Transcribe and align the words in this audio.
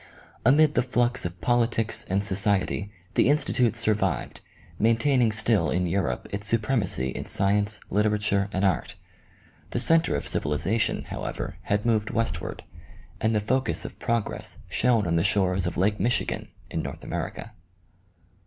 Amid 0.43 0.73
the 0.73 0.81
flux 0.81 1.25
of 1.25 1.39
politics 1.41 2.07
and 2.09 2.23
society 2.23 2.89
the 3.13 3.29
Institute 3.29 3.75
survived, 3.75 4.41
maintaining 4.79 5.31
still 5.31 5.69
in 5.69 5.85
Europe 5.85 6.27
its 6.31 6.47
supremacy 6.47 7.09
in 7.09 7.25
science, 7.25 7.79
literature 7.91 8.49
and 8.51 8.65
art. 8.65 8.95
The 9.69 9.79
center 9.79 10.15
of 10.15 10.27
civilization, 10.27 11.03
however, 11.09 11.57
had 11.65 11.85
moved 11.85 12.09
westward, 12.09 12.63
and 13.19 13.35
the 13.35 13.39
focus 13.39 13.85
of 13.85 13.99
progress 13.99 14.57
shone 14.71 15.05
on 15.05 15.17
the 15.17 15.23
shores 15.23 15.67
of 15.67 15.77
Lake 15.77 15.99
Michigan, 15.99 16.49
in 16.71 16.81
North 16.81 17.03
America. 17.03 17.51